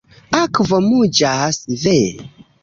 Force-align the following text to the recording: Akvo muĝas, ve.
Akvo 0.39 0.79
muĝas, 0.85 1.61
ve. 1.85 1.95